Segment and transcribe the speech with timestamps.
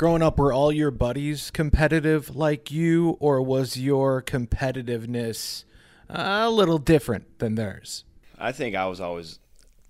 [0.00, 5.64] Growing up, were all your buddies competitive like you, or was your competitiveness
[6.08, 8.04] uh, a little different than theirs?
[8.38, 9.40] I think I was always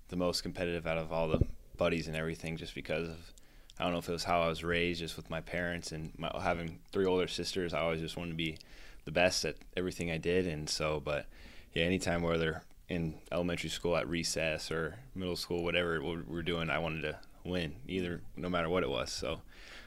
[0.09, 1.39] the most competitive out of all the
[1.77, 3.31] buddies and everything, just because of
[3.79, 6.11] I don't know if it was how I was raised, just with my parents and
[6.17, 7.73] my, having three older sisters.
[7.73, 8.57] I always just wanted to be
[9.05, 10.99] the best at everything I did, and so.
[10.99, 11.25] But
[11.73, 16.69] yeah, anytime whether in elementary school at recess or middle school, whatever we we're doing,
[16.69, 19.09] I wanted to win, either no matter what it was.
[19.09, 19.39] So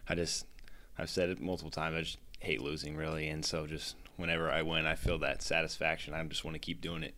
[0.08, 0.46] I just
[0.98, 1.96] I've said it multiple times.
[1.96, 6.14] I just hate losing really, and so just whenever I win, I feel that satisfaction.
[6.14, 7.14] I just want to keep doing it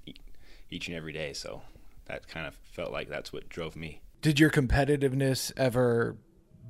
[0.71, 1.33] each and every day.
[1.33, 1.63] So
[2.07, 4.01] that kind of felt like that's what drove me.
[4.23, 6.17] Did your competitiveness ever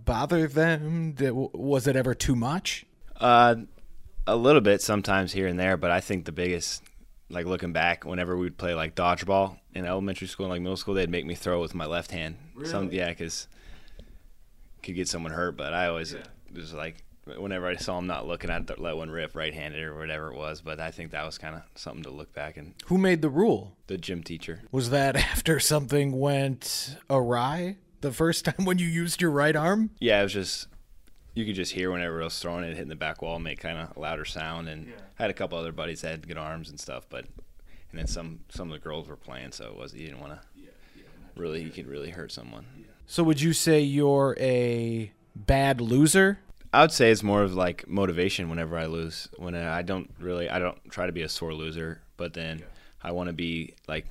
[0.05, 1.15] bother them?
[1.53, 2.85] Was it ever too much?
[3.19, 3.57] Uh,
[4.27, 6.83] a little bit sometimes here and there, but I think the biggest,
[7.31, 10.95] like looking back, whenever we'd play like dodgeball in elementary school and like middle school,
[10.95, 12.37] they'd make me throw with my left hand.
[12.55, 12.69] Really?
[12.69, 13.49] Some, yeah, because
[14.87, 16.21] could get someone hurt, but I always yeah.
[16.55, 20.33] was like whenever I saw him not looking, I'd let one rip right-handed or whatever
[20.33, 20.61] it was.
[20.61, 22.75] But I think that was kind of something to look back and.
[22.87, 23.77] Who made the rule?
[23.89, 24.63] The gym teacher.
[24.71, 29.91] Was that after something went awry the first time when you used your right arm?
[29.99, 30.69] Yeah, it was just
[31.35, 33.79] you could just hear whenever I was throwing it, hitting the back wall, make kind
[33.79, 34.69] of a louder sound.
[34.69, 34.95] And yeah.
[35.19, 37.27] I had a couple other buddies that had good arms and stuff, but
[37.91, 40.33] and then some some of the girls were playing, so it was you didn't want
[40.33, 40.41] to.
[40.55, 41.03] Yeah, yeah,
[41.35, 42.67] really, you could really hurt someone.
[43.07, 46.39] So would you say you're a bad loser?
[46.73, 49.29] I would say it's more of like motivation whenever I lose.
[49.37, 52.65] When I don't really, I don't try to be a sore loser, but then
[53.03, 54.07] I want to be like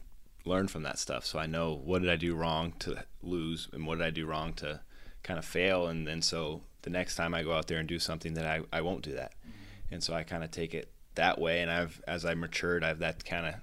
[0.46, 1.26] learn from that stuff.
[1.26, 4.26] So I know what did I do wrong to lose, and what did I do
[4.26, 4.80] wrong to
[5.24, 8.00] kind of fail, and then so the next time I go out there and do
[8.00, 9.32] something that I, I won't do that.
[9.32, 9.96] Mm-hmm.
[9.96, 13.00] And so I kind of take it that way, and I've as I matured, I've
[13.00, 13.56] that kind of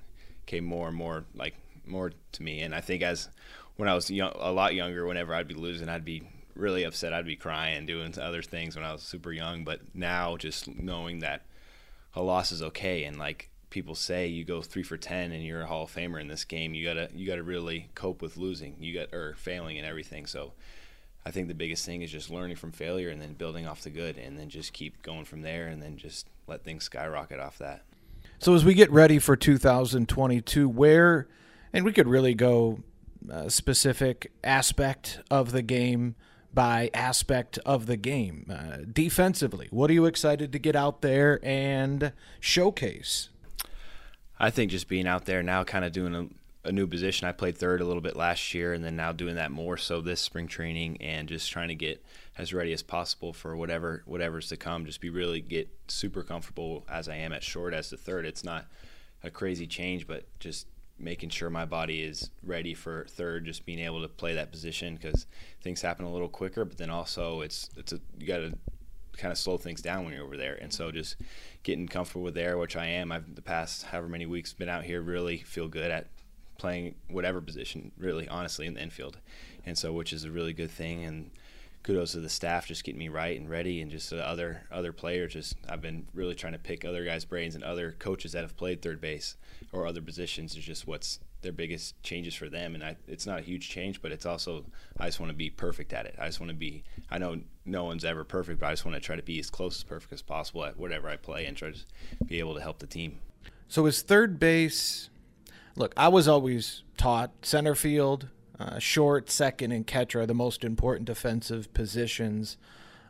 [0.44, 1.54] came more and more like
[1.86, 2.60] more to me.
[2.60, 3.28] And I think as
[3.76, 6.22] when I was young, a lot younger, whenever I'd be losing, I'd be
[6.54, 7.12] really upset.
[7.12, 9.64] I'd be crying, doing other things when I was super young.
[9.64, 11.42] But now, just knowing that
[12.14, 15.62] a loss is okay, and like people say, you go three for ten and you're
[15.62, 16.74] a Hall of Famer in this game.
[16.74, 18.76] You gotta you gotta really cope with losing.
[18.80, 20.26] You got or failing and everything.
[20.26, 20.52] So.
[21.24, 23.90] I think the biggest thing is just learning from failure and then building off the
[23.90, 27.58] good and then just keep going from there and then just let things skyrocket off
[27.58, 27.84] that.
[28.40, 31.28] So as we get ready for 2022, where
[31.72, 32.80] and we could really go
[33.30, 36.14] uh, specific aspect of the game
[36.54, 38.46] by aspect of the game.
[38.50, 43.30] Uh, defensively, what are you excited to get out there and showcase?
[44.38, 47.28] I think just being out there now, kind of doing a, a, new position.
[47.28, 50.00] I played third a little bit last year, and then now doing that more so
[50.00, 52.04] this spring training, and just trying to get
[52.36, 54.84] as ready as possible for whatever whatever's to come.
[54.84, 58.26] Just be really get super comfortable as I am at short as the third.
[58.26, 58.66] It's not
[59.22, 60.66] a crazy change, but just
[61.02, 64.94] making sure my body is ready for third, just being able to play that position
[64.96, 65.26] because
[65.60, 66.64] things happen a little quicker.
[66.64, 68.52] But then also, it's it's a you got to
[69.16, 70.58] kind of slow things down when you're over there.
[70.60, 71.16] And so just
[71.62, 73.12] getting comfortable with there, which I am.
[73.12, 76.08] I've the past however many weeks been out here, really feel good at
[76.58, 79.18] playing whatever position, really honestly in the infield.
[79.66, 81.04] And so, which is a really good thing.
[81.04, 81.30] And
[81.82, 84.92] kudos to the staff just getting me right and ready, and just the other other
[84.92, 85.32] players.
[85.32, 88.56] Just I've been really trying to pick other guys' brains and other coaches that have
[88.56, 89.36] played third base
[89.72, 90.56] or other positions.
[90.56, 94.00] Is just what's their biggest changes for them, and I, it's not a huge change,
[94.00, 94.64] but it's also
[94.98, 96.14] I just want to be perfect at it.
[96.18, 96.84] I just want to be.
[97.10, 99.50] I know no one's ever perfect, but I just want to try to be as
[99.50, 101.78] close as perfect as possible at whatever I play, and try to
[102.26, 103.18] be able to help the team.
[103.68, 105.08] So is third base?
[105.74, 110.64] Look, I was always taught center field, uh, short, second, and catcher are the most
[110.64, 112.56] important defensive positions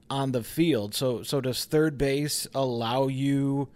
[0.08, 0.94] on the field.
[0.94, 3.68] So, so does third base allow you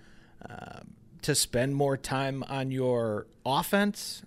[0.48, 0.80] uh,
[1.22, 4.22] to spend more time on your offense?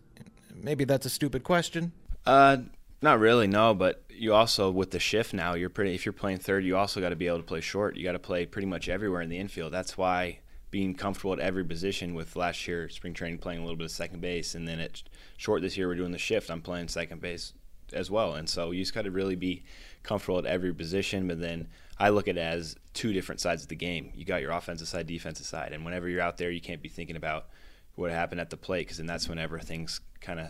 [0.54, 1.92] Maybe that's a stupid question.
[2.26, 2.58] Uh,
[3.02, 3.74] Not really, no.
[3.74, 5.96] But you also with the shift now, you're pretty.
[5.96, 7.96] If you're playing third, you also got to be able to play short.
[7.96, 9.72] You got to play pretty much everywhere in the infield.
[9.72, 10.40] That's why
[10.72, 12.14] being comfortable at every position.
[12.14, 15.04] With last year spring training playing a little bit of second base, and then at
[15.38, 16.50] short this year we're doing the shift.
[16.50, 17.54] I'm playing second base
[17.92, 19.64] as well, and so you just got to really be
[20.04, 21.28] comfortable at every position.
[21.28, 21.68] But then
[21.98, 24.12] I look at it as two different sides of the game.
[24.14, 26.90] You got your offensive side, defensive side, and whenever you're out there, you can't be
[26.90, 27.48] thinking about
[27.96, 30.48] what happened at the plate because then that's whenever things kind of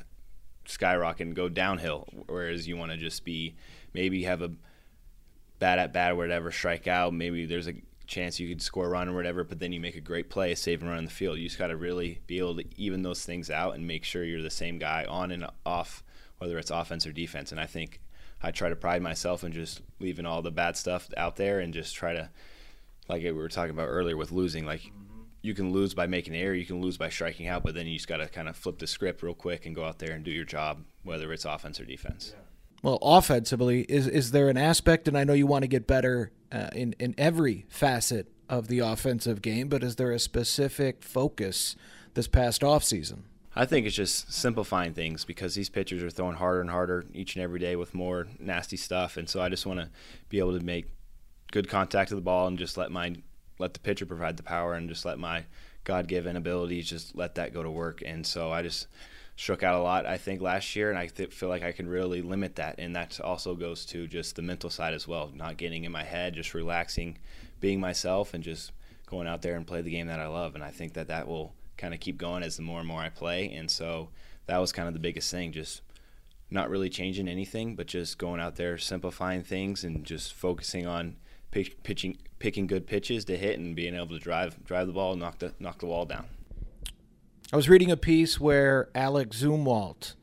[0.65, 2.07] skyrocket and go downhill.
[2.27, 3.55] Whereas you want to just be
[3.93, 4.51] maybe have a
[5.57, 7.13] bad at bat or whatever, strike out.
[7.13, 7.73] Maybe there's a
[8.09, 10.55] chance you could score a run or whatever, but then you make a great play,
[10.55, 11.37] save and run in the field.
[11.37, 14.23] You just got to really be able to even those things out and make sure
[14.23, 16.03] you're the same guy on and off,
[16.39, 17.51] whether it's offense or defense.
[17.51, 18.01] And I think
[18.41, 21.73] I try to pride myself in just leaving all the bad stuff out there and
[21.73, 22.29] just try to,
[23.07, 24.91] like we were talking about earlier with losing, like
[25.41, 27.87] you can lose by making an error, you can lose by striking out, but then
[27.87, 30.13] you just got to kind of flip the script real quick and go out there
[30.13, 32.33] and do your job, whether it's offense or defense.
[32.35, 32.43] Yeah.
[32.81, 36.31] Well, offensively, is is there an aspect, and I know you want to get better
[36.51, 41.75] uh, in in every facet of the offensive game, but is there a specific focus
[42.13, 43.25] this past off season?
[43.55, 47.35] I think it's just simplifying things because these pitchers are throwing harder and harder each
[47.35, 49.89] and every day with more nasty stuff, and so I just want to
[50.29, 50.87] be able to make
[51.51, 53.15] good contact to the ball and just let my
[53.57, 55.43] let the pitcher provide the power and just let my
[55.83, 58.01] God given abilities just let that go to work.
[58.05, 58.87] And so I just
[59.39, 61.87] shook out a lot, I think, last year, and I th- feel like I can
[61.87, 62.75] really limit that.
[62.77, 66.03] And that also goes to just the mental side as well, not getting in my
[66.03, 67.17] head, just relaxing,
[67.61, 68.73] being myself, and just
[69.05, 70.55] going out there and play the game that I love.
[70.55, 72.99] And I think that that will kind of keep going as the more and more
[72.99, 73.49] I play.
[73.53, 74.09] And so
[74.47, 75.83] that was kind of the biggest thing, just
[76.51, 81.15] not really changing anything, but just going out there, simplifying things, and just focusing on–
[81.51, 85.21] pitching, picking good pitches to hit and being able to drive drive the ball, and
[85.21, 86.25] knock the knock the wall down.
[87.51, 90.13] I was reading a piece where Alex Zumwalt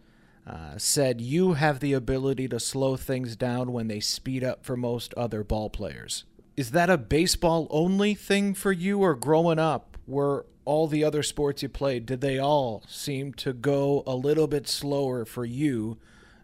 [0.47, 4.77] uh, said you have the ability to slow things down when they speed up for
[4.77, 6.23] most other ball players.
[6.57, 11.25] Is that a baseball only thing for you, or growing up, were all the other
[11.25, 15.99] sports you played, did they all seem to go a little bit slower for you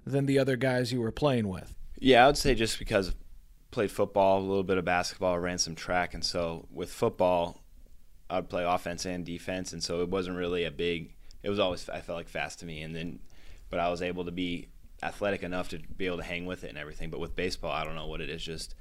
[0.05, 1.77] than the other guys you were playing with?
[2.01, 3.15] Yeah, I would say just because
[3.71, 7.62] played football, a little bit of basketball, ran some track, and so with football,
[8.33, 11.13] I'd play offense and defense, and so it wasn't really a big.
[11.43, 13.21] It was always I felt like fast to me, and then,
[13.69, 14.69] but I was able to be
[15.03, 17.11] athletic enough to be able to hang with it and everything.
[17.11, 18.43] But with baseball, I don't know what it is.
[18.43, 18.75] Just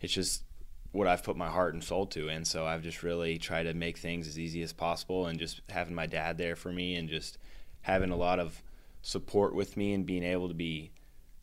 [0.00, 0.42] it's just
[0.90, 3.72] what I've put my heart and soul to, and so I've just really tried to
[3.72, 7.08] make things as easy as possible, and just having my dad there for me, and
[7.08, 7.38] just
[7.80, 8.62] having a lot of
[9.00, 10.92] support with me, and being able to be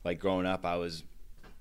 [0.04, 1.04] like growing up, I was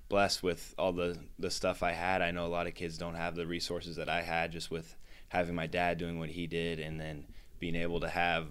[0.09, 2.21] blessed with all the the stuff I had.
[2.21, 4.95] I know a lot of kids don't have the resources that I had just with
[5.29, 7.25] having my dad doing what he did and then
[7.59, 8.47] being able to have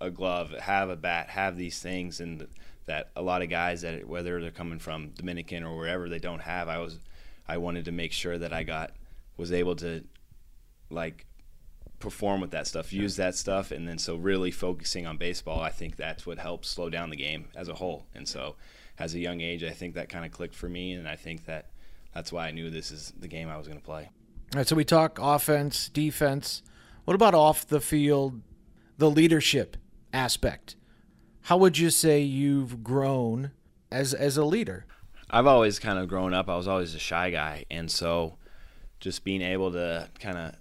[0.00, 2.46] a glove, have a bat, have these things and
[2.86, 6.40] that a lot of guys that whether they're coming from Dominican or wherever they don't
[6.40, 6.68] have.
[6.68, 6.98] I was
[7.46, 8.92] I wanted to make sure that I got
[9.36, 10.04] was able to
[10.90, 11.26] like
[11.98, 15.70] perform with that stuff, use that stuff, and then so really focusing on baseball, I
[15.70, 18.06] think that's what helps slow down the game as a whole.
[18.14, 18.56] And so
[18.98, 21.46] as a young age, I think that kind of clicked for me, and I think
[21.46, 21.70] that
[22.14, 24.10] that's why I knew this is the game I was going to play.
[24.54, 26.62] All right, so we talk offense, defense.
[27.04, 28.42] What about off the field,
[28.98, 29.76] the leadership
[30.12, 30.76] aspect?
[31.42, 33.52] How would you say you've grown
[33.90, 34.86] as as a leader?
[35.30, 36.48] I've always kind of grown up.
[36.48, 38.36] I was always a shy guy, and so
[39.00, 40.54] just being able to kind of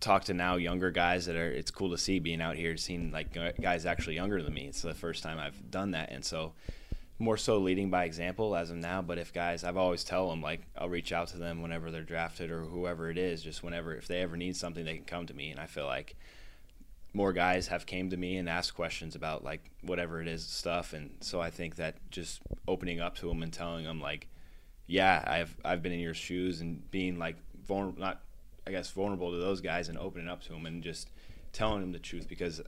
[0.00, 3.12] talk to now younger guys that are it's cool to see being out here seeing
[3.12, 6.52] like guys actually younger than me it's the first time i've done that and so
[7.18, 9.02] more so leading by example as of now.
[9.02, 12.02] But if guys, I've always tell them like I'll reach out to them whenever they're
[12.02, 13.42] drafted or whoever it is.
[13.42, 15.50] Just whenever if they ever need something, they can come to me.
[15.50, 16.16] And I feel like
[17.14, 20.92] more guys have came to me and asked questions about like whatever it is stuff.
[20.92, 24.28] And so I think that just opening up to them and telling them like,
[24.86, 28.20] yeah, I've I've been in your shoes and being like vulnerable, not
[28.66, 31.10] I guess vulnerable to those guys and opening up to them and just
[31.52, 32.60] telling them the truth because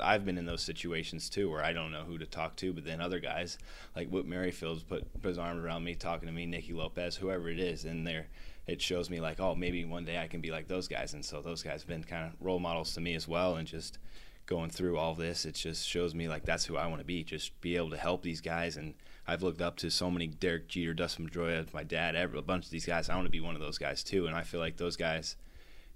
[0.00, 2.84] I've been in those situations too where I don't know who to talk to, but
[2.84, 3.58] then other guys
[3.94, 7.48] like Whit Merrifield's put, put his arms around me, talking to me, Nicky Lopez, whoever
[7.48, 8.26] it is, and there
[8.66, 11.24] it shows me like, oh, maybe one day I can be like those guys, and
[11.24, 13.98] so those guys have been kind of role models to me as well, and just
[14.46, 17.22] going through all this, it just shows me like that's who I want to be,
[17.22, 18.94] just be able to help these guys, and
[19.26, 22.64] I've looked up to so many Derek Jeter, Dustin Pedroia, my dad, every, a bunch
[22.66, 23.08] of these guys.
[23.08, 25.36] I want to be one of those guys too, and I feel like those guys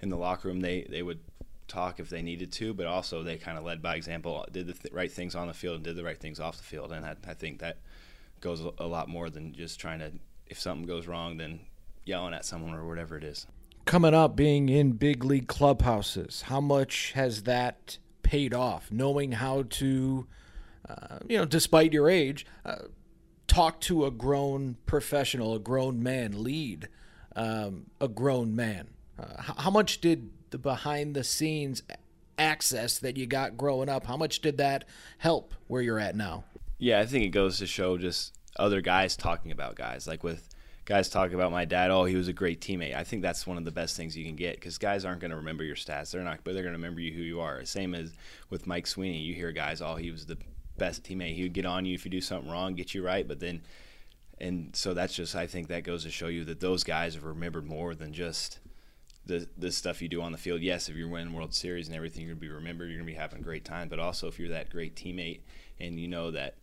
[0.01, 1.21] in the locker room they they would
[1.69, 4.73] talk if they needed to, but also they kind of led by example, did the
[4.73, 6.93] th- right things on the field and did the right things off the field.
[6.93, 7.79] And I, I think that
[8.41, 10.13] goes a lot more than just trying to,
[10.47, 11.61] if something goes wrong, then
[12.05, 13.47] yelling at someone or whatever it is.
[13.85, 18.91] Coming up, being in big league clubhouses, how much has that paid off?
[18.91, 20.27] Knowing how to,
[20.89, 22.77] uh, you know, despite your age, uh,
[23.47, 26.89] talk to a grown professional, a grown man, lead
[27.35, 28.89] um, a grown man.
[29.19, 31.83] Uh, how, how much did the behind the scenes
[32.39, 34.85] access that you got growing up, how much did that
[35.19, 36.45] help where you're at now?
[36.79, 40.07] Yeah, I think it goes to show just other guys talking about guys.
[40.07, 40.49] Like with
[40.85, 42.95] guys talking about my dad, oh, he was a great teammate.
[42.95, 45.33] I think that's one of the best things you can get because guys aren't going
[45.33, 46.13] to remember your stats.
[46.13, 47.65] They're not, but they're going to remember you who you are.
[47.65, 48.13] Same as
[48.49, 49.19] with Mike Sweeney.
[49.19, 50.39] You hear guys, oh, he was the
[50.79, 51.35] best teammate.
[51.35, 53.63] He would get on you if you do something wrong, get you right, but then,
[54.41, 57.25] and so that's just, I think that goes to show you that those guys have
[57.25, 58.61] remembered more than just
[59.29, 60.63] the the stuff you do on the field.
[60.63, 62.89] Yes, if you're winning World Series and everything, you're gonna be remembered.
[62.89, 63.89] You're gonna be having a great time.
[63.89, 65.41] But also, if you're that great teammate
[65.79, 66.57] and you know that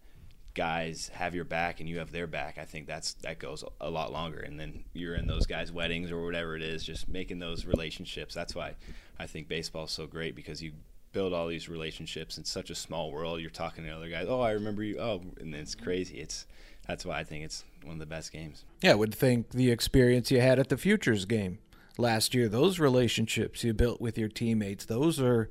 [0.55, 3.89] guys have your back and you have their back, I think that's that goes a
[3.89, 4.39] lot longer.
[4.39, 8.33] And then you're in those guys' weddings or whatever it is, just making those relationships.
[8.33, 8.73] That's why
[9.19, 10.73] I think baseball is so great because you
[11.13, 13.39] build all these relationships in such a small world.
[13.39, 14.25] You're talking to other guys.
[14.27, 14.99] Oh, I remember you.
[14.99, 16.17] Oh, and it's crazy.
[16.17, 16.47] It's
[16.87, 18.65] that's why I think it's one of the best games.
[18.81, 21.59] Yeah, I would think the experience you had at the Futures game
[21.97, 25.49] last year, those relationships you built with your teammates, those are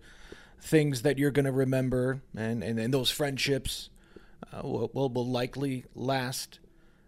[0.61, 3.91] things that you're going to remember, and, and, and those friendships
[4.53, 6.59] uh, will, will, likely last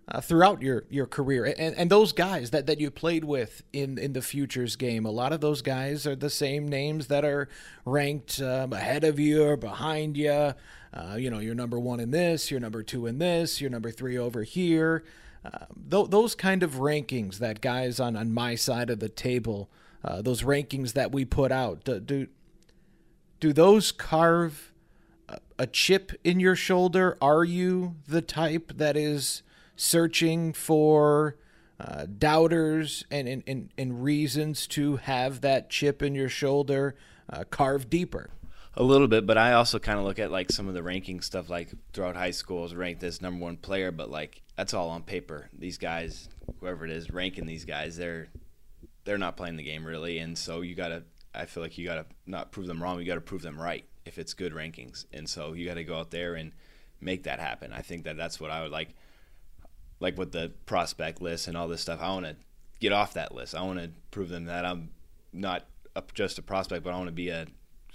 [0.08, 1.44] uh, throughout your, your career.
[1.44, 5.10] And, and those guys that, that you played with in, in the Futures game, a
[5.10, 7.48] lot of those guys are the same names that are
[7.84, 10.54] ranked um, ahead of you or behind you.
[10.92, 13.90] Uh, you know, you're number one in this, you're number two in this, you're number
[13.90, 15.04] three over here.
[15.90, 19.68] Th- those kind of rankings that guys on, on my side of the table,
[20.04, 22.26] uh, those rankings that we put out, do, do,
[23.40, 24.72] do those carve
[25.28, 27.16] a, a chip in your shoulder?
[27.20, 29.42] Are you the type that is
[29.76, 31.36] searching for
[31.78, 36.96] uh, doubters and, and, and, and, reasons to have that chip in your shoulder
[37.28, 38.30] uh, carved deeper?
[38.78, 41.22] A little bit, but I also kind of look at like some of the ranking
[41.22, 45.02] stuff, like throughout high school, ranked as number one player, but like that's all on
[45.02, 45.48] paper.
[45.58, 46.28] These guys,
[46.60, 48.28] whoever it is, ranking these guys, they're
[49.04, 51.04] they're not playing the game really, and so you gotta.
[51.34, 52.98] I feel like you gotta not prove them wrong.
[52.98, 56.10] You gotta prove them right if it's good rankings, and so you gotta go out
[56.10, 56.52] there and
[57.00, 57.72] make that happen.
[57.72, 58.90] I think that that's what I would like,
[60.00, 62.00] like with the prospect list and all this stuff.
[62.02, 62.36] I want to
[62.80, 63.54] get off that list.
[63.54, 64.90] I want to prove them that I'm
[65.32, 67.46] not a, just a prospect, but I want to be a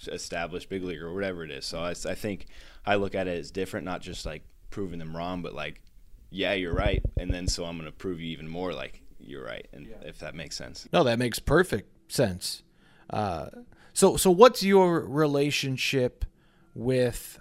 [0.07, 1.65] established big league or whatever it is.
[1.65, 2.47] So I, I think
[2.85, 5.81] I look at it as different, not just like proving them wrong, but like,
[6.29, 9.43] yeah, you're right, and then so I'm going to prove you even more like you're
[9.43, 10.07] right, and yeah.
[10.07, 10.87] if that makes sense.
[10.93, 12.63] No, that makes perfect sense.
[13.09, 13.47] Uh,
[13.93, 16.25] so so what's your relationship
[16.73, 17.39] with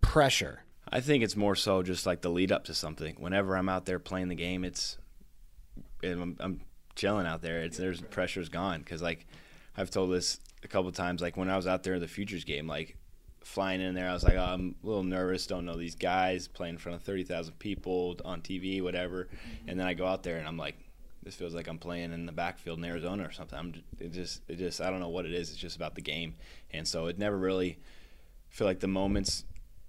[0.00, 0.64] pressure?
[0.88, 3.16] I think it's more so just like the lead up to something.
[3.18, 4.98] Whenever I'm out there playing the game, it's
[6.04, 6.60] I'm, I'm
[6.94, 7.62] chilling out there.
[7.62, 9.26] It's there's pressure's gone because like
[9.76, 11.22] I've told this a couple times.
[11.22, 12.96] Like when I was out there in the futures game, like
[13.44, 15.46] flying in there, I was like, oh, I'm a little nervous.
[15.46, 19.28] Don't know these guys playing in front of thirty thousand people on TV, whatever.
[19.66, 20.76] And then I go out there and I'm like,
[21.22, 23.58] this feels like I'm playing in the backfield in Arizona or something.
[23.58, 25.50] I'm it just it just I don't know what it is.
[25.50, 26.34] It's just about the game,
[26.70, 27.78] and so it never really
[28.50, 29.44] feel like the moments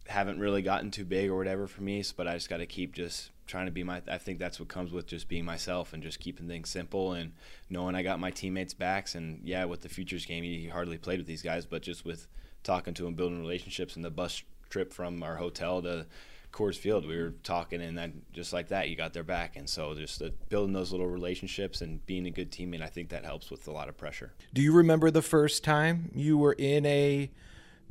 [0.08, 2.04] haven't really gotten too big or whatever for me.
[2.16, 4.02] But I just got to keep just trying to be my.
[4.08, 7.34] I think that's what comes with just being myself and just keeping things simple and
[7.70, 9.16] knowing I got my teammates' backs.
[9.16, 12.28] And yeah, with the futures game, he hardly played with these guys, but just with
[12.64, 16.06] talking to him, building relationships, and the bus trip from our hotel to
[16.52, 19.56] Coors Field, we were talking, and then just like that, you got their back.
[19.56, 23.10] And so just the, building those little relationships and being a good teammate, I think
[23.10, 24.34] that helps with a lot of pressure.
[24.54, 27.32] Do you remember the first time you were in a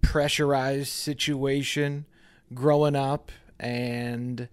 [0.00, 2.06] pressurized situation
[2.54, 4.48] growing up and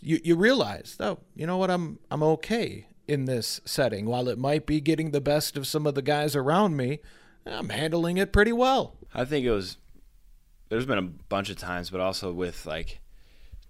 [0.00, 4.06] you you realize, oh, you know what, I'm I'm okay in this setting.
[4.06, 7.00] While it might be getting the best of some of the guys around me,
[7.44, 8.96] I'm handling it pretty well.
[9.14, 9.78] I think it was
[10.68, 13.00] there's been a bunch of times, but also with like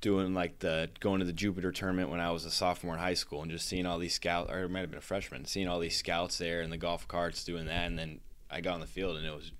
[0.00, 3.14] doing like the going to the Jupiter tournament when I was a sophomore in high
[3.14, 5.68] school and just seeing all these scouts or it might have been a freshman, seeing
[5.68, 8.80] all these scouts there and the golf carts doing that and then I got on
[8.80, 9.52] the field and it was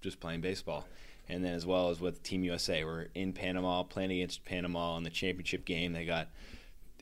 [0.00, 0.86] just playing baseball
[1.28, 2.84] and then as well as with Team USA.
[2.84, 5.92] We're in Panama, playing against Panama in the championship game.
[5.92, 6.28] They got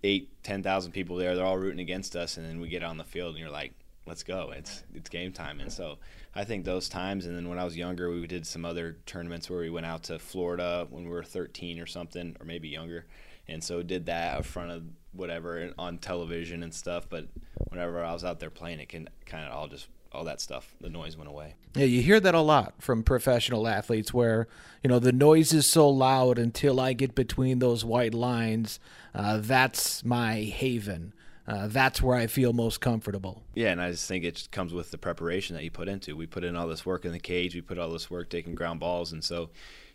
[0.03, 1.35] eight, ten thousand people there.
[1.35, 3.73] They're all rooting against us, and then we get on the field, and you're like,
[4.07, 4.53] "Let's go!
[4.57, 5.99] It's it's game time!" And so
[6.35, 7.27] I think those times.
[7.27, 10.05] And then when I was younger, we did some other tournaments where we went out
[10.05, 13.07] to Florida when we were 13 or something, or maybe younger.
[13.49, 17.09] And so did that out front of whatever on television and stuff.
[17.09, 17.29] But
[17.71, 20.75] whenever I was out there playing, it can kind of all just all that stuff.
[20.81, 21.55] The noise went away.
[21.75, 24.49] Yeah, you hear that a lot from professional athletes where,
[24.83, 28.81] you know, the noise is so loud until I get between those white lines.
[29.15, 31.13] Uh, that's my haven.
[31.47, 33.45] Uh, that's where I feel most comfortable.
[33.55, 36.17] Yeah, and I just think it comes with the preparation that you put into.
[36.17, 37.55] We put in all this work in the cage.
[37.55, 39.51] We put all this work taking ground balls, and so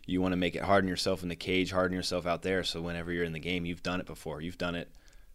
[0.06, 2.64] you want to make it harden yourself in the cage, harden yourself out there.
[2.64, 4.40] So whenever you're in the game, you've done it before.
[4.40, 4.90] You've done it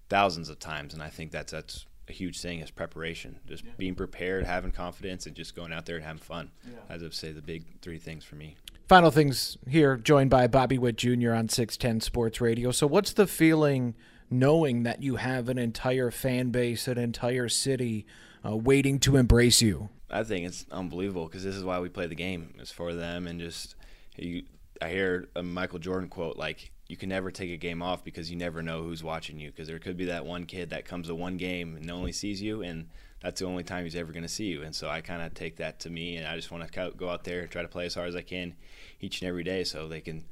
[0.10, 3.40] thousands of times, and I think that's that's a huge thing is preparation.
[3.48, 3.72] Just yeah.
[3.78, 6.52] being prepared, having confidence, and just going out there and having fun.
[6.66, 6.80] Yeah.
[6.90, 8.56] As I say, the big three things for me.
[8.88, 11.34] Final things here, joined by Bobby Witt Jr.
[11.34, 12.72] on 610 Sports Radio.
[12.72, 13.96] So, what's the feeling
[14.30, 18.06] knowing that you have an entire fan base, an entire city
[18.46, 19.90] uh, waiting to embrace you?
[20.10, 22.56] I think it's unbelievable because this is why we play the game.
[22.60, 23.76] It's for them, and just
[24.16, 24.44] you,
[24.82, 28.30] I hear a Michael Jordan quote like, "You can never take a game off because
[28.32, 31.08] you never know who's watching you." Because there could be that one kid that comes
[31.08, 32.90] to one game and only sees you, and
[33.22, 34.62] that's the only time he's ever going to see you.
[34.64, 37.10] And so I kind of take that to me, and I just want to go
[37.10, 38.56] out there and try to play as hard as I can
[39.02, 40.26] each and every day, so they can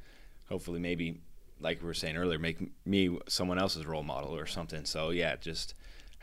[0.50, 1.22] hopefully maybe,
[1.60, 4.86] like we were saying earlier, make me someone else's role model or something.
[4.86, 5.74] So yeah, just.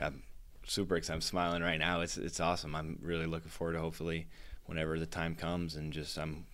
[0.01, 0.23] I'm
[0.67, 1.17] super excited.
[1.17, 2.01] I'm smiling right now.
[2.01, 2.75] It's it's awesome.
[2.75, 4.27] I'm really looking forward to hopefully
[4.65, 6.47] whenever the time comes, and just I'm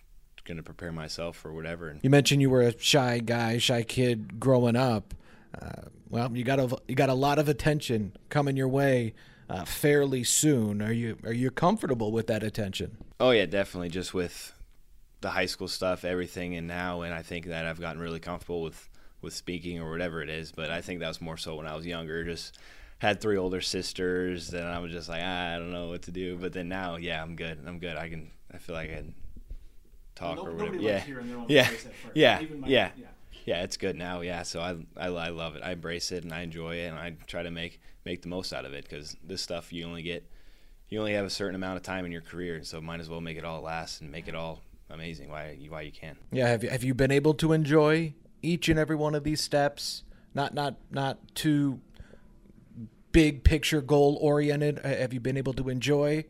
[0.49, 1.95] going to prepare myself for whatever.
[2.01, 5.13] You mentioned you were a shy guy, shy kid growing up.
[5.53, 9.13] Uh, well, you got a you got a lot of attention coming your way
[9.47, 10.81] uh, fairly soon.
[10.81, 12.97] Are you are you comfortable with that attention?
[13.19, 13.89] Oh yeah, definitely.
[13.89, 14.53] Just with
[15.21, 18.63] the high school stuff, everything, and now, and I think that I've gotten really comfortable
[18.63, 18.89] with
[19.21, 20.51] with speaking or whatever it is.
[20.51, 22.23] But I think that was more so when I was younger.
[22.23, 22.57] Just
[22.97, 26.11] had three older sisters, and I was just like, ah, I don't know what to
[26.11, 26.37] do.
[26.37, 27.59] But then now, yeah, I'm good.
[27.67, 27.97] I'm good.
[27.97, 28.31] I can.
[28.51, 29.03] I feel like I
[30.19, 30.77] can talk no, or whatever.
[30.77, 31.03] Yeah.
[31.47, 31.69] Yeah.
[32.13, 32.39] Yeah.
[32.41, 32.49] yeah.
[32.65, 32.89] yeah.
[33.45, 33.63] Yeah.
[33.63, 34.21] It's good now.
[34.21, 34.43] Yeah.
[34.43, 35.63] So I, I, I love it.
[35.63, 38.53] I embrace it and I enjoy it, and I try to make make the most
[38.53, 40.23] out of it because this stuff you only get,
[40.89, 43.21] you only have a certain amount of time in your career, so might as well
[43.21, 45.29] make it all last and make it all amazing.
[45.29, 46.17] Why why you can.
[46.31, 46.47] Yeah.
[46.47, 50.03] Have you have you been able to enjoy each and every one of these steps?
[50.33, 51.79] Not not not too
[53.11, 54.79] big picture goal oriented?
[54.79, 56.25] Have you been able to enjoy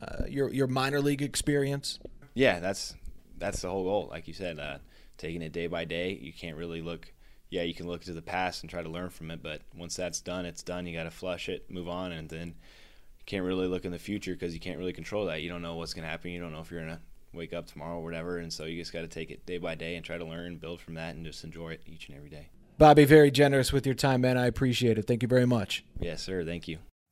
[0.00, 2.00] uh, your your minor league experience?
[2.34, 2.96] Yeah, that's
[3.44, 4.08] that's the whole goal.
[4.10, 4.78] Like you said, uh,
[5.18, 6.18] taking it day by day.
[6.20, 7.12] You can't really look.
[7.50, 9.94] Yeah, you can look to the past and try to learn from it, but once
[9.94, 10.86] that's done, it's done.
[10.86, 13.98] You got to flush it, move on, and then you can't really look in the
[13.98, 15.42] future because you can't really control that.
[15.42, 16.30] You don't know what's going to happen.
[16.30, 17.00] You don't know if you're gonna
[17.32, 19.74] wake up tomorrow or whatever, and so you just got to take it day by
[19.74, 22.30] day and try to learn, build from that, and just enjoy it each and every
[22.30, 22.48] day.
[22.78, 24.36] Bobby, very generous with your time, man.
[24.36, 25.06] I appreciate it.
[25.06, 25.84] Thank you very much.
[26.00, 26.44] Yes, sir.
[26.44, 26.78] Thank you.